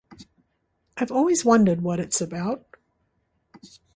[0.97, 2.65] I've always wondered what it's about.